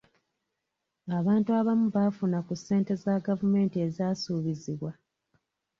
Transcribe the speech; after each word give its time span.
Abantu 1.17 1.49
abamu 1.59 1.87
baafuna 1.95 2.37
ku 2.47 2.53
ssente 2.59 2.91
za 3.03 3.13
gavumenti 3.27 3.77
ezaasuubizibwa. 3.85 4.91